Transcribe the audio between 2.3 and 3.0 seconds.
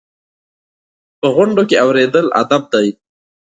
ادب دی.